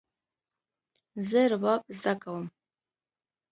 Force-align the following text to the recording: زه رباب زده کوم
زه 1.27 1.39
رباب 1.51 1.81
زده 1.99 2.13
کوم 2.21 2.43